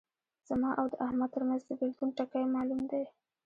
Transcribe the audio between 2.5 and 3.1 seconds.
معلوم دی.